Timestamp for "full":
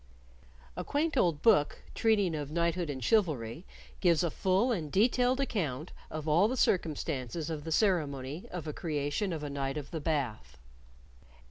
4.31-4.71